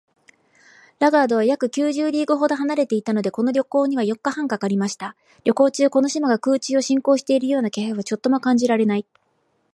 [0.97, 5.15] ラガードは約九十リーグほど離れていたので、この旅行には四日半かかりました。
[5.43, 9.05] 旅行中、この島が空中を進行しているような気配はちょっとも感じられない